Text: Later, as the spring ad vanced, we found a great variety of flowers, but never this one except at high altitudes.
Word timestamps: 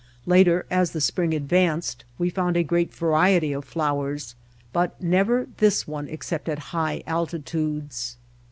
Later, 0.25 0.65
as 0.71 0.93
the 0.93 0.99
spring 0.99 1.31
ad 1.35 1.47
vanced, 1.47 1.97
we 2.17 2.31
found 2.31 2.57
a 2.57 2.63
great 2.63 2.91
variety 2.91 3.53
of 3.53 3.63
flowers, 3.63 4.33
but 4.73 4.99
never 4.99 5.45
this 5.57 5.87
one 5.87 6.07
except 6.07 6.49
at 6.49 6.57
high 6.73 7.03
altitudes. 7.05 8.17